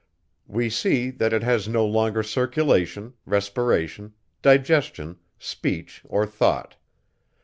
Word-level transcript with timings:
We 0.47 0.71
see, 0.71 1.11
that 1.11 1.31
it 1.31 1.43
has 1.43 1.67
no 1.67 1.85
longer 1.85 2.23
circulation, 2.23 3.13
respiration, 3.23 4.13
digestion, 4.41 5.17
speech, 5.37 6.01
or 6.05 6.25
thought. 6.25 6.75